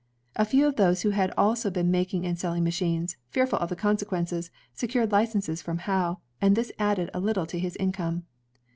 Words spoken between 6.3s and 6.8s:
and this